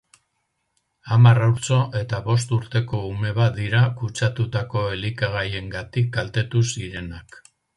Hamar 1.15 1.41
haurtxo 1.47 1.77
eta 1.99 2.21
bost 2.29 2.55
urteko 2.57 3.03
ume 3.09 3.35
bat 3.41 3.55
dira 3.59 3.83
kutsatutako 4.01 4.87
elikagaiengatik 4.97 6.11
kaltetu 6.17 6.65
zirenak. 6.75 7.43